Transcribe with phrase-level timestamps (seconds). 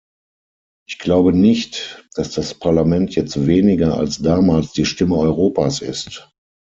[0.87, 6.27] Ich glaube nicht, dass das Parlament jetzt weniger als damals die Stimme Europas ist.